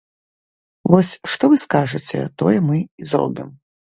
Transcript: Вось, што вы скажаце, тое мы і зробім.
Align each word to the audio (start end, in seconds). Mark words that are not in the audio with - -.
Вось, 0.93 1.11
што 1.33 1.43
вы 1.51 1.59
скажаце, 1.65 2.19
тое 2.43 2.57
мы 2.69 2.77
і 2.81 3.03
зробім. 3.15 3.55